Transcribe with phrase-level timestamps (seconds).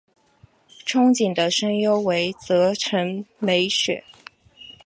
[0.83, 4.03] 憧憬的声优为泽城美雪。